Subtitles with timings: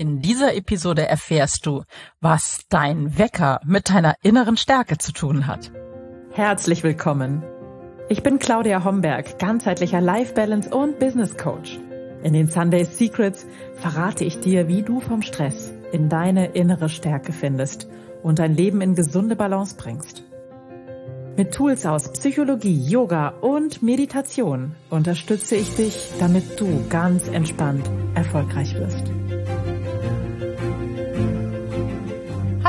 [0.00, 1.82] In dieser Episode erfährst du,
[2.22, 5.70] was dein Wecker mit deiner inneren Stärke zu tun hat.
[6.32, 7.42] Herzlich willkommen.
[8.08, 11.78] Ich bin Claudia Homberg, ganzheitlicher Life Balance und Business Coach.
[12.22, 13.44] In den Sunday Secrets
[13.74, 17.86] verrate ich dir, wie du vom Stress in deine innere Stärke findest
[18.22, 20.24] und dein Leben in gesunde Balance bringst.
[21.36, 28.74] Mit Tools aus Psychologie, Yoga und Meditation unterstütze ich dich, damit du ganz entspannt erfolgreich
[28.76, 29.12] wirst.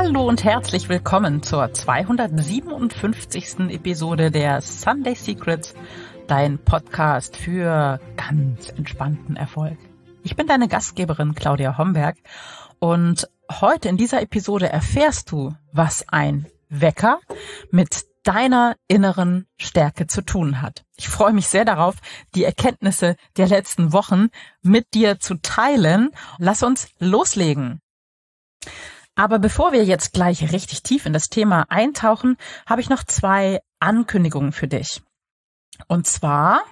[0.04, 3.70] Hallo und herzlich willkommen zur 257.
[3.70, 5.76] Episode der Sunday Secrets,
[6.26, 9.78] dein Podcast für ganz entspannten Erfolg.
[10.24, 12.18] Ich bin deine Gastgeberin Claudia Homberg
[12.80, 17.20] und heute in dieser Episode erfährst du, was ein Wecker
[17.70, 20.84] mit deiner inneren Stärke zu tun hat.
[20.98, 21.98] Ich freue mich sehr darauf,
[22.34, 24.30] die Erkenntnisse der letzten Wochen
[24.64, 26.10] mit dir zu teilen.
[26.40, 27.82] Lass uns loslegen.
[29.22, 33.62] Aber bevor wir jetzt gleich richtig tief in das Thema eintauchen, habe ich noch zwei
[33.80, 35.04] Ankündigungen für dich.
[35.88, 36.64] Und zwar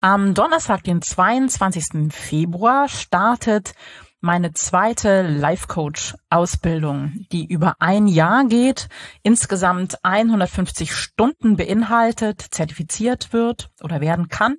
[0.00, 2.12] am Donnerstag, den 22.
[2.12, 3.74] Februar, startet
[4.20, 8.88] meine zweite Life Coach Ausbildung, die über ein Jahr geht,
[9.22, 14.56] insgesamt 150 Stunden beinhaltet, zertifiziert wird oder werden kann.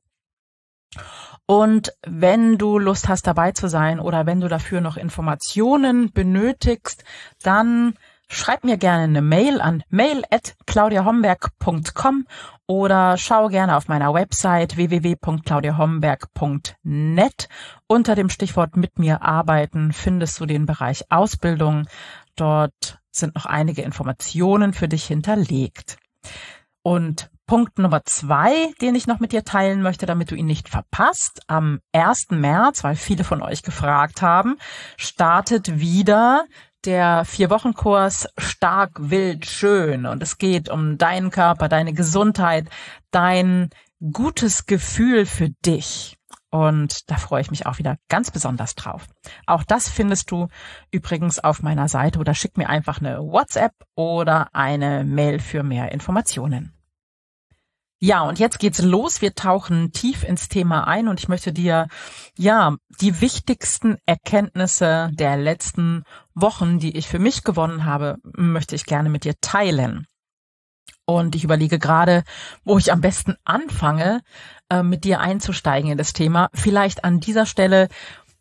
[1.49, 7.03] Und wenn du Lust hast, dabei zu sein oder wenn du dafür noch Informationen benötigst,
[7.41, 7.95] dann
[8.29, 12.27] schreib mir gerne eine Mail an mail at claudiahomberg.com
[12.67, 17.49] oder schau gerne auf meiner Website www.claudiahomberg.net.
[17.87, 21.87] Unter dem Stichwort mit mir arbeiten findest du den Bereich Ausbildung.
[22.35, 25.97] Dort sind noch einige Informationen für dich hinterlegt.
[26.83, 30.69] Und Punkt Nummer zwei, den ich noch mit dir teilen möchte, damit du ihn nicht
[30.69, 31.41] verpasst.
[31.47, 32.27] Am 1.
[32.29, 34.57] März, weil viele von euch gefragt haben,
[34.97, 36.45] startet wieder
[36.85, 40.05] der Vier-Wochen-Kurs Stark, Wild, Schön.
[40.05, 42.69] Und es geht um deinen Körper, deine Gesundheit,
[43.09, 46.19] dein gutes Gefühl für dich.
[46.51, 49.07] Und da freue ich mich auch wieder ganz besonders drauf.
[49.47, 50.49] Auch das findest du
[50.91, 55.91] übrigens auf meiner Seite oder schick mir einfach eine WhatsApp oder eine Mail für mehr
[55.91, 56.75] Informationen.
[58.01, 59.21] Ja, und jetzt geht's los.
[59.21, 61.87] Wir tauchen tief ins Thema ein und ich möchte dir,
[62.37, 68.85] ja, die wichtigsten Erkenntnisse der letzten Wochen, die ich für mich gewonnen habe, möchte ich
[68.85, 70.07] gerne mit dir teilen.
[71.05, 72.23] Und ich überlege gerade,
[72.63, 74.21] wo ich am besten anfange,
[74.69, 76.49] äh, mit dir einzusteigen in das Thema.
[76.53, 77.89] Vielleicht an dieser Stelle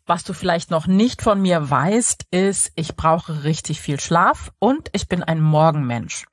[0.09, 4.89] was du vielleicht noch nicht von mir weißt, ist, ich brauche richtig viel Schlaf und
[4.91, 6.25] ich bin ein Morgenmensch.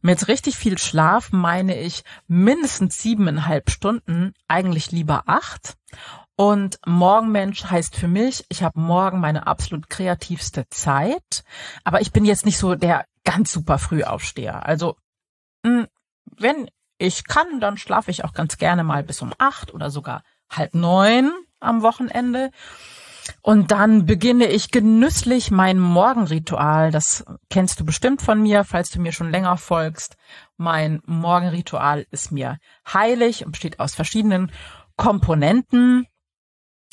[0.00, 5.76] Mit richtig viel Schlaf meine ich mindestens siebeneinhalb Stunden, eigentlich lieber acht.
[6.36, 11.44] Und Morgenmensch heißt für mich, ich habe morgen meine absolut kreativste Zeit,
[11.84, 14.64] aber ich bin jetzt nicht so der ganz super Frühaufsteher.
[14.64, 14.96] Also
[15.66, 15.86] hm,
[16.24, 20.22] wenn ich kann, dann schlafe ich auch ganz gerne mal bis um acht oder sogar
[20.50, 22.50] halb neun am Wochenende.
[23.42, 26.90] Und dann beginne ich genüsslich mein Morgenritual.
[26.90, 30.16] Das kennst du bestimmt von mir, falls du mir schon länger folgst.
[30.56, 32.58] Mein Morgenritual ist mir
[32.92, 34.50] heilig und besteht aus verschiedenen
[34.96, 36.06] Komponenten.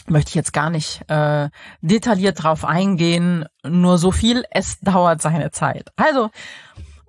[0.08, 1.50] Möchte ich jetzt gar nicht äh,
[1.82, 3.46] detailliert drauf eingehen.
[3.64, 5.90] Nur so viel, es dauert seine Zeit.
[5.96, 6.30] Also,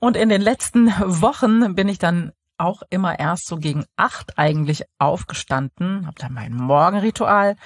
[0.01, 4.85] und in den letzten Wochen bin ich dann auch immer erst so gegen acht eigentlich
[4.99, 7.57] aufgestanden, habe dann mein Morgenritual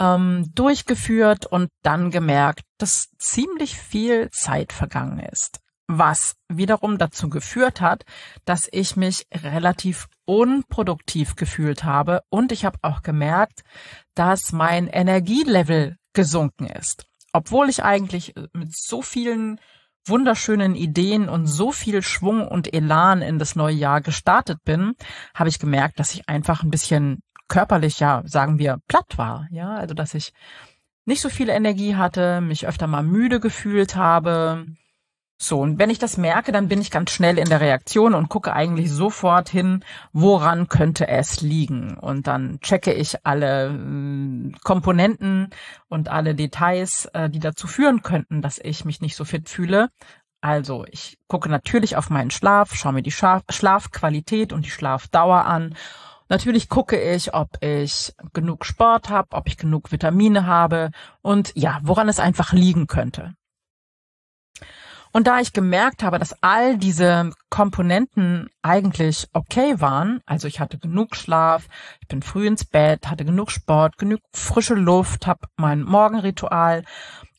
[0.00, 5.60] ähm, durchgeführt und dann gemerkt, dass ziemlich viel Zeit vergangen ist.
[5.86, 8.04] Was wiederum dazu geführt hat,
[8.44, 13.62] dass ich mich relativ unproduktiv gefühlt habe und ich habe auch gemerkt,
[14.14, 17.06] dass mein Energielevel gesunken ist.
[17.32, 19.60] Obwohl ich eigentlich mit so vielen
[20.06, 24.94] wunderschönen Ideen und so viel Schwung und Elan in das neue Jahr gestartet bin,
[25.34, 29.46] habe ich gemerkt, dass ich einfach ein bisschen körperlich ja, sagen wir, platt war.
[29.50, 30.32] Ja, also dass ich
[31.06, 34.66] nicht so viel Energie hatte, mich öfter mal müde gefühlt habe.
[35.36, 38.28] So, und wenn ich das merke, dann bin ich ganz schnell in der Reaktion und
[38.28, 41.98] gucke eigentlich sofort hin, woran könnte es liegen.
[41.98, 45.50] Und dann checke ich alle äh, Komponenten
[45.88, 49.90] und alle Details, äh, die dazu führen könnten, dass ich mich nicht so fit fühle.
[50.40, 55.46] Also ich gucke natürlich auf meinen Schlaf, schaue mir die Schlaf Schlafqualität und die Schlafdauer
[55.46, 55.74] an
[56.28, 60.90] Natürlich gucke ich, ob ich genug Sport habe, ob ich genug Vitamine habe
[61.22, 63.34] und ja, woran es einfach liegen könnte.
[65.12, 70.76] Und da ich gemerkt habe, dass all diese Komponenten eigentlich okay waren, also ich hatte
[70.76, 71.68] genug Schlaf,
[72.00, 76.82] ich bin früh ins Bett, hatte genug Sport, genug frische Luft, habe mein Morgenritual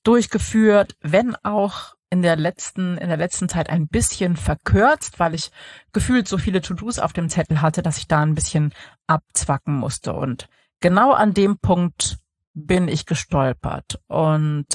[0.03, 5.51] durchgeführt, wenn auch in der letzten, in der letzten Zeit ein bisschen verkürzt, weil ich
[5.91, 8.73] gefühlt so viele To-Dos auf dem Zettel hatte, dass ich da ein bisschen
[9.07, 10.13] abzwacken musste.
[10.13, 10.47] Und
[10.79, 12.17] genau an dem Punkt
[12.53, 13.99] bin ich gestolpert.
[14.07, 14.67] Und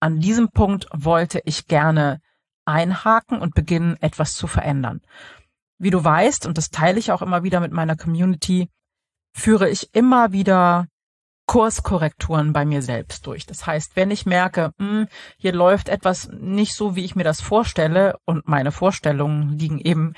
[0.00, 2.20] an diesem Punkt wollte ich gerne
[2.64, 5.00] einhaken und beginnen, etwas zu verändern.
[5.78, 8.68] Wie du weißt, und das teile ich auch immer wieder mit meiner Community,
[9.34, 10.86] führe ich immer wieder
[11.52, 13.44] Kurskorrekturen bei mir selbst durch.
[13.44, 17.24] Das heißt, wenn ich merke, mh, hm, hier läuft etwas nicht so, wie ich mir
[17.24, 20.14] das vorstelle, und meine Vorstellungen liegen eben,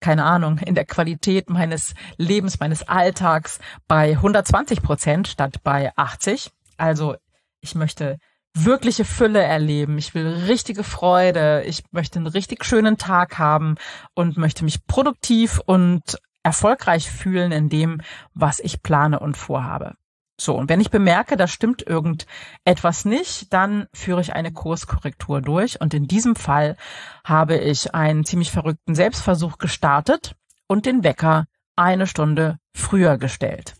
[0.00, 6.50] keine Ahnung, in der Qualität meines Lebens, meines Alltags bei 120 Prozent statt bei 80.
[6.76, 7.16] Also
[7.62, 8.18] ich möchte
[8.52, 9.96] wirkliche Fülle erleben.
[9.96, 11.62] Ich will richtige Freude.
[11.64, 13.76] Ich möchte einen richtig schönen Tag haben
[14.12, 18.02] und möchte mich produktiv und erfolgreich fühlen in dem,
[18.34, 19.94] was ich plane und vorhabe.
[20.40, 25.80] So, und wenn ich bemerke, da stimmt irgendetwas nicht, dann führe ich eine Kurskorrektur durch.
[25.80, 26.76] Und in diesem Fall
[27.24, 30.36] habe ich einen ziemlich verrückten Selbstversuch gestartet
[30.68, 33.74] und den Wecker eine Stunde früher gestellt.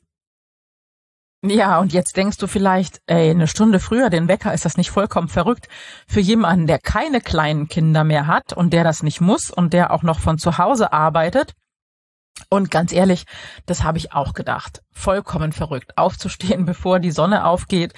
[1.44, 4.90] Ja, und jetzt denkst du vielleicht, ey, eine Stunde früher den Wecker, ist das nicht
[4.90, 5.68] vollkommen verrückt
[6.08, 9.92] für jemanden, der keine kleinen Kinder mehr hat und der das nicht muss und der
[9.92, 11.54] auch noch von zu Hause arbeitet?
[12.48, 13.24] Und ganz ehrlich,
[13.66, 14.82] das habe ich auch gedacht.
[14.92, 17.94] Vollkommen verrückt, aufzustehen, bevor die Sonne aufgeht,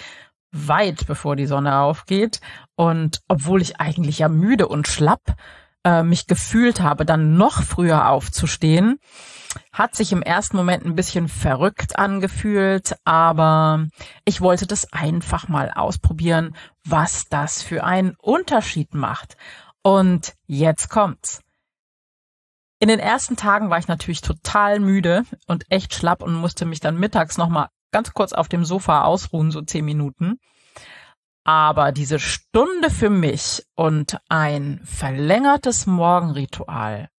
[0.53, 2.41] weit bevor die Sonne aufgeht.
[2.77, 5.37] Und obwohl ich eigentlich ja müde und schlapp
[5.85, 8.99] äh, mich gefühlt habe, dann noch früher aufzustehen,
[9.73, 13.87] hat sich im ersten Moment ein bisschen verrückt angefühlt, aber
[14.25, 16.55] ich wollte das einfach mal ausprobieren,
[16.85, 19.37] was das für einen Unterschied macht.
[19.83, 21.41] Und jetzt kommt's.
[22.83, 26.81] In den ersten Tagen war ich natürlich total müde und echt schlapp und musste mich
[26.81, 30.41] dann mittags nochmal ganz kurz auf dem Sofa ausruhen, so zehn Minuten.
[31.45, 37.11] Aber diese Stunde für mich und ein verlängertes Morgenritual,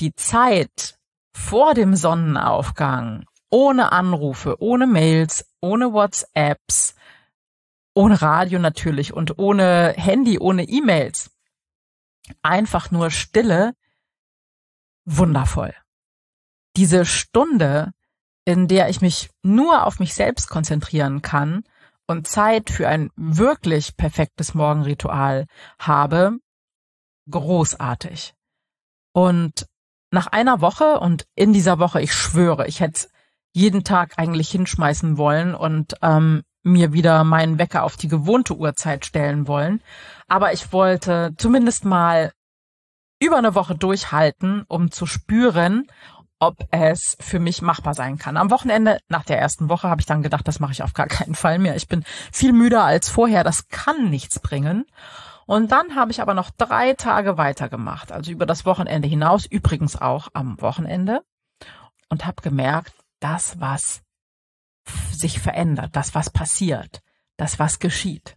[0.00, 0.98] die Zeit
[1.32, 6.96] vor dem Sonnenaufgang, ohne Anrufe, ohne Mails, ohne WhatsApps,
[7.94, 11.30] ohne Radio natürlich und ohne Handy, ohne E-Mails,
[12.42, 13.74] einfach nur Stille,
[15.04, 15.74] wundervoll.
[16.76, 17.92] Diese Stunde,
[18.44, 21.64] in der ich mich nur auf mich selbst konzentrieren kann
[22.06, 25.46] und Zeit für ein wirklich perfektes Morgenritual
[25.78, 26.38] habe,
[27.30, 28.34] großartig.
[29.12, 29.66] Und
[30.10, 33.08] nach einer Woche und in dieser Woche, ich schwöre, ich hätte
[33.52, 39.04] jeden Tag eigentlich hinschmeißen wollen und ähm, mir wieder meinen Wecker auf die gewohnte Uhrzeit
[39.04, 39.82] stellen wollen.
[40.28, 42.32] Aber ich wollte zumindest mal
[43.22, 45.86] über eine Woche durchhalten, um zu spüren,
[46.40, 48.36] ob es für mich machbar sein kann.
[48.36, 51.06] Am Wochenende, nach der ersten Woche, habe ich dann gedacht, das mache ich auf gar
[51.06, 51.76] keinen Fall mehr.
[51.76, 52.02] Ich bin
[52.32, 54.84] viel müder als vorher, das kann nichts bringen.
[55.46, 59.94] Und dann habe ich aber noch drei Tage weitergemacht, also über das Wochenende hinaus, übrigens
[59.94, 61.20] auch am Wochenende,
[62.08, 64.02] und habe gemerkt, das, was
[65.12, 67.02] sich verändert, das, was passiert,
[67.36, 68.36] das, was geschieht.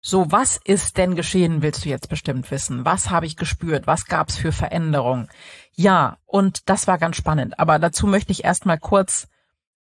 [0.00, 2.84] So, was ist denn geschehen, willst du jetzt bestimmt wissen.
[2.84, 3.86] Was habe ich gespürt?
[3.86, 5.28] Was gab es für Veränderungen?
[5.74, 7.58] Ja, und das war ganz spannend.
[7.58, 9.26] Aber dazu möchte ich erstmal kurz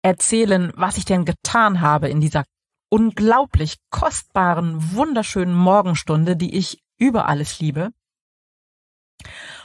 [0.03, 2.45] erzählen, was ich denn getan habe in dieser
[2.89, 7.91] unglaublich kostbaren, wunderschönen Morgenstunde, die ich über alles liebe.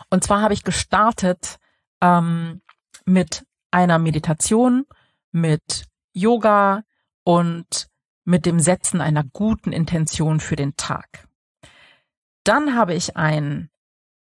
[0.10, 1.60] Und zwar habe ich gestartet
[2.02, 2.62] ähm,
[3.06, 4.86] mit einer Meditation,
[5.32, 6.84] mit Yoga
[7.24, 7.91] und
[8.32, 11.28] mit dem Setzen einer guten Intention für den Tag.
[12.46, 13.70] Dann habe ich einen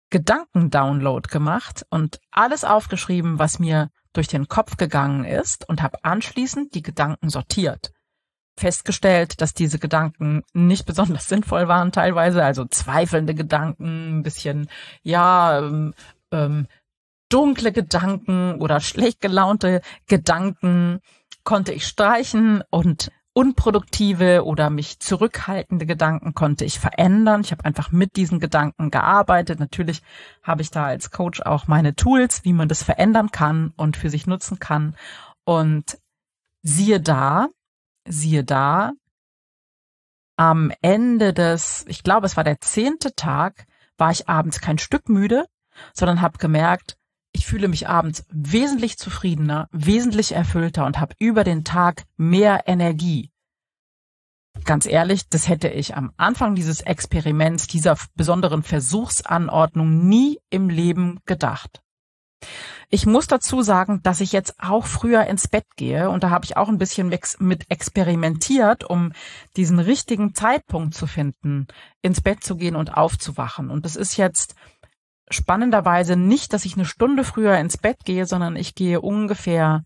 [0.10, 6.74] Gedankendownload gemacht und alles aufgeschrieben, was mir durch den Kopf gegangen ist und habe anschließend
[6.74, 7.94] die Gedanken sortiert.
[8.58, 14.70] Festgestellt, dass diese Gedanken nicht besonders sinnvoll waren teilweise, also zweifelnde Gedanken, ein bisschen,
[15.04, 15.94] ja, ähm,
[16.32, 16.68] ähm,
[17.30, 21.00] dunkle Gedanken oder schlecht gelaunte Gedanken
[21.44, 27.40] konnte ich streichen und unproduktive oder mich zurückhaltende Gedanken konnte ich verändern.
[27.40, 29.62] Ich habe einfach mit diesen Gedanken gearbeitet.
[29.62, 30.02] Natürlich
[30.44, 34.10] habe ich da als Coach auch meine Tools, wie man das verändern kann und für
[34.10, 34.94] sich nutzen kann.
[35.46, 35.98] Und
[36.64, 37.48] siehe da,
[38.06, 38.92] siehe da,
[40.36, 43.68] am Ende des, ich glaube, es war der zehnte Tag,
[43.98, 45.46] war ich abends kein Stück müde,
[45.94, 46.98] sondern habe gemerkt,
[47.32, 53.32] ich fühle mich abends wesentlich zufriedener, wesentlich erfüllter und habe über den Tag mehr Energie.
[54.66, 61.20] Ganz ehrlich, das hätte ich am Anfang dieses Experiments, dieser besonderen Versuchsanordnung nie im Leben
[61.26, 61.82] gedacht.
[62.90, 66.46] Ich muss dazu sagen, dass ich jetzt auch früher ins Bett gehe und da habe
[66.46, 69.14] ich auch ein bisschen mit experimentiert, um
[69.56, 71.68] diesen richtigen Zeitpunkt zu finden,
[72.02, 73.70] ins Bett zu gehen und aufzuwachen.
[73.70, 74.56] Und das ist jetzt
[75.30, 79.84] spannenderweise nicht, dass ich eine Stunde früher ins Bett gehe, sondern ich gehe ungefähr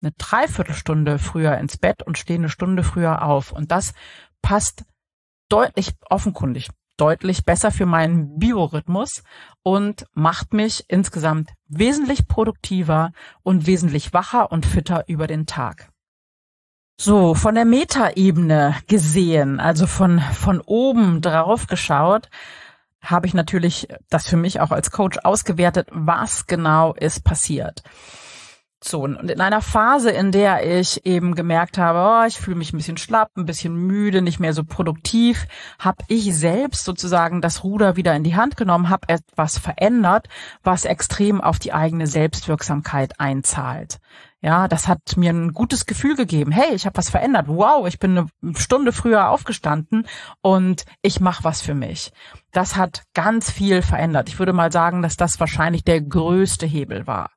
[0.00, 3.52] eine Dreiviertelstunde früher ins Bett und stehe eine Stunde früher auf.
[3.52, 3.94] Und das
[4.42, 4.84] passt
[5.48, 9.22] deutlich offenkundig deutlich besser für meinen Biorhythmus
[9.62, 15.90] und macht mich insgesamt wesentlich produktiver und wesentlich wacher und fitter über den Tag.
[17.00, 22.28] So, von der Metaebene gesehen, also von, von oben drauf geschaut,
[23.00, 27.82] habe ich natürlich das für mich auch als Coach ausgewertet, was genau ist passiert.
[28.82, 32.72] So, und in einer Phase, in der ich eben gemerkt habe, oh, ich fühle mich
[32.72, 35.48] ein bisschen schlapp, ein bisschen müde, nicht mehr so produktiv,
[35.80, 40.28] habe ich selbst sozusagen das Ruder wieder in die Hand genommen, habe etwas verändert,
[40.62, 43.98] was extrem auf die eigene Selbstwirksamkeit einzahlt.
[44.40, 46.52] Ja, das hat mir ein gutes Gefühl gegeben.
[46.52, 47.48] Hey, ich habe was verändert.
[47.48, 50.06] Wow, ich bin eine Stunde früher aufgestanden
[50.40, 52.12] und ich mache was für mich.
[52.52, 54.28] Das hat ganz viel verändert.
[54.28, 57.30] Ich würde mal sagen, dass das wahrscheinlich der größte Hebel war.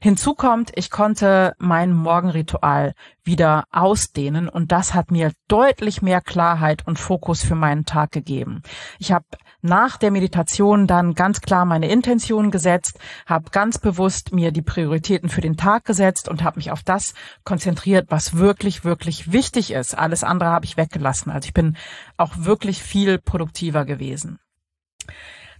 [0.00, 6.86] Hinzu kommt, ich konnte mein Morgenritual wieder ausdehnen und das hat mir deutlich mehr Klarheit
[6.86, 8.62] und Fokus für meinen Tag gegeben.
[8.98, 9.26] Ich habe
[9.62, 15.28] nach der Meditation dann ganz klar meine Intention gesetzt, habe ganz bewusst mir die Prioritäten
[15.28, 17.14] für den Tag gesetzt und habe mich auf das
[17.44, 19.96] konzentriert, was wirklich, wirklich wichtig ist.
[19.96, 21.30] Alles andere habe ich weggelassen.
[21.30, 21.76] Also ich bin
[22.16, 24.38] auch wirklich viel produktiver gewesen.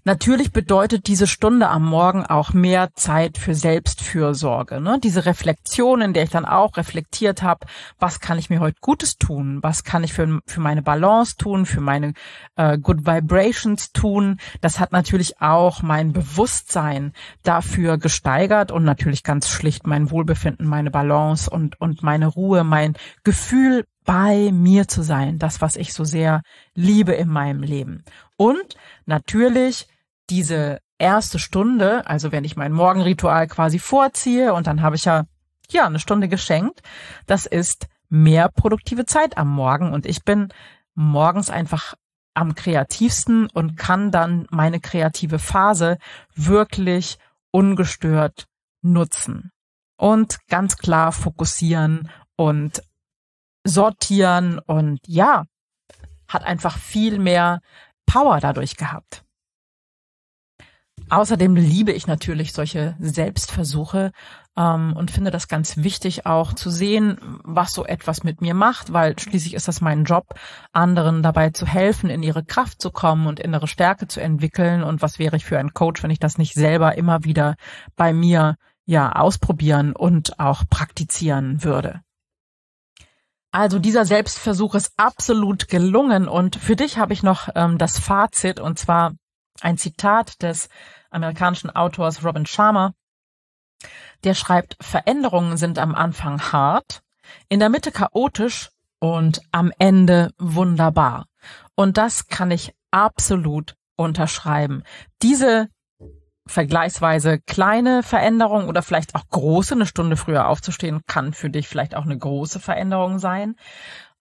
[0.04, 4.80] Natürlich bedeutet diese Stunde am Morgen auch mehr Zeit für Selbstfürsorge.
[4.80, 4.98] Ne?
[5.02, 7.66] Diese Reflexion, in der ich dann auch reflektiert habe,
[7.98, 9.58] was kann ich mir heute Gutes tun?
[9.62, 12.14] Was kann ich für, für meine Balance tun, für meine
[12.56, 14.38] äh, Good Vibrations tun?
[14.62, 20.90] Das hat natürlich auch mein Bewusstsein dafür gesteigert und natürlich ganz schlicht mein Wohlbefinden, meine
[20.90, 26.02] Balance und, und meine Ruhe, mein Gefühl bei mir zu sein, das, was ich so
[26.02, 26.42] sehr
[26.74, 28.02] liebe in meinem Leben.
[28.36, 28.74] Und
[29.06, 29.86] natürlich
[30.30, 35.26] diese erste Stunde, also wenn ich mein Morgenritual quasi vorziehe und dann habe ich ja,
[35.70, 36.82] ja, eine Stunde geschenkt,
[37.26, 40.48] das ist mehr produktive Zeit am Morgen und ich bin
[40.96, 41.94] morgens einfach
[42.34, 45.98] am kreativsten und kann dann meine kreative Phase
[46.34, 47.18] wirklich
[47.52, 48.48] ungestört
[48.82, 49.52] nutzen
[49.96, 52.82] und ganz klar fokussieren und
[53.64, 55.44] sortieren und ja,
[56.28, 57.60] hat einfach viel mehr
[58.06, 59.24] Power dadurch gehabt.
[61.08, 64.12] Außerdem liebe ich natürlich solche Selbstversuche
[64.56, 68.92] ähm, und finde das ganz wichtig auch zu sehen, was so etwas mit mir macht,
[68.92, 70.34] weil schließlich ist das mein Job,
[70.72, 74.84] anderen dabei zu helfen, in ihre Kraft zu kommen und innere Stärke zu entwickeln.
[74.84, 77.56] Und was wäre ich für ein Coach, wenn ich das nicht selber immer wieder
[77.96, 82.02] bei mir ja ausprobieren und auch praktizieren würde?
[83.52, 88.60] Also dieser Selbstversuch ist absolut gelungen und für dich habe ich noch ähm, das Fazit
[88.60, 89.14] und zwar
[89.60, 90.68] ein Zitat des
[91.10, 92.94] amerikanischen Autors Robin Sharma.
[94.22, 97.02] Der schreibt, Veränderungen sind am Anfang hart,
[97.48, 101.26] in der Mitte chaotisch und am Ende wunderbar.
[101.74, 104.84] Und das kann ich absolut unterschreiben.
[105.22, 105.68] Diese
[106.50, 111.94] vergleichsweise kleine Veränderung oder vielleicht auch große, eine Stunde früher aufzustehen, kann für dich vielleicht
[111.94, 113.56] auch eine große Veränderung sein,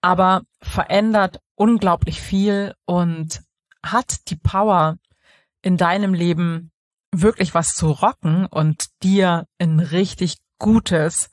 [0.00, 3.42] aber verändert unglaublich viel und
[3.84, 4.96] hat die Power
[5.62, 6.70] in deinem Leben
[7.12, 11.30] wirklich was zu rocken und dir ein richtig gutes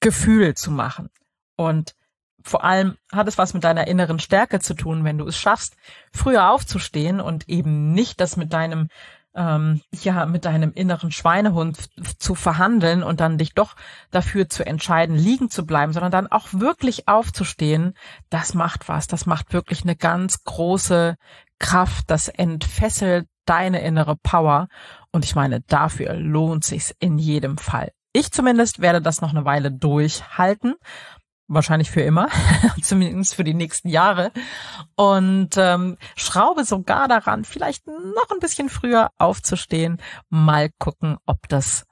[0.00, 1.08] Gefühl zu machen.
[1.56, 1.94] Und
[2.42, 5.76] vor allem hat es was mit deiner inneren Stärke zu tun, wenn du es schaffst,
[6.12, 8.88] früher aufzustehen und eben nicht das mit deinem
[9.34, 11.78] ähm, ja mit deinem inneren Schweinehund
[12.18, 13.74] zu verhandeln und dann dich doch
[14.10, 17.94] dafür zu entscheiden, liegen zu bleiben, sondern dann auch wirklich aufzustehen,
[18.30, 19.06] das macht was.
[19.06, 21.16] Das macht wirklich eine ganz große
[21.58, 22.10] Kraft.
[22.10, 24.68] Das entfesselt deine innere Power.
[25.12, 27.92] Und ich meine, dafür lohnt sich's in jedem Fall.
[28.12, 30.74] Ich zumindest werde das noch eine Weile durchhalten
[31.46, 32.28] wahrscheinlich für immer,
[32.82, 34.32] zumindest für die nächsten Jahre.
[34.96, 40.00] Und ähm, schraube sogar daran, vielleicht noch ein bisschen früher aufzustehen.
[40.30, 41.84] Mal gucken, ob das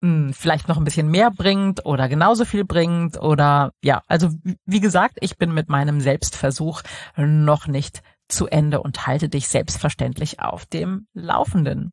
[0.00, 3.20] mh, hm, vielleicht noch ein bisschen mehr bringt oder genauso viel bringt.
[3.20, 4.30] Oder ja, also
[4.64, 6.82] wie gesagt, ich bin mit meinem Selbstversuch
[7.16, 11.92] noch nicht zu Ende und halte dich selbstverständlich auf dem Laufenden.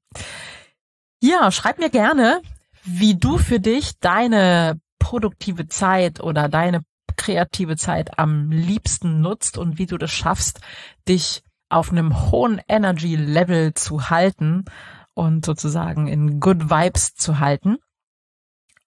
[1.21, 2.41] Ja, schreib mir gerne,
[2.83, 6.81] wie du für dich deine produktive Zeit oder deine
[7.17, 10.61] kreative Zeit am liebsten nutzt und wie du das schaffst,
[11.07, 14.63] dich auf einem hohen Energy Level zu halten
[15.13, 17.77] und sozusagen in Good Vibes zu halten.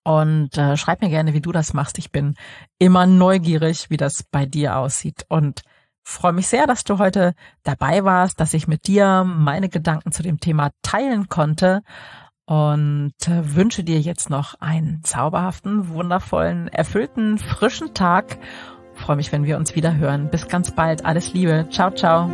[0.05, 1.99] Und äh, schreib mir gerne, wie du das machst.
[1.99, 2.35] Ich bin
[2.79, 5.27] immer neugierig, wie das bei dir aussieht.
[5.29, 5.63] Und
[6.03, 10.23] freue mich sehr, dass du heute dabei warst, dass ich mit dir meine Gedanken zu
[10.23, 11.83] dem Thema teilen konnte.
[12.47, 18.38] Und äh, wünsche dir jetzt noch einen zauberhaften, wundervollen, erfüllten, frischen Tag.
[18.95, 20.31] Freue mich, wenn wir uns wieder hören.
[20.31, 21.05] Bis ganz bald.
[21.05, 21.67] Alles Liebe.
[21.71, 22.31] Ciao, ciao.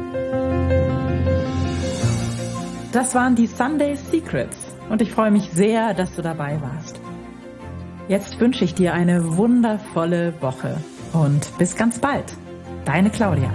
[2.92, 7.00] Das waren die Sunday Secrets und ich freue mich sehr, dass du dabei warst.
[8.07, 10.76] Jetzt wünsche ich dir eine wundervolle Woche
[11.14, 12.35] und bis ganz bald.
[12.85, 13.50] Deine Claudia.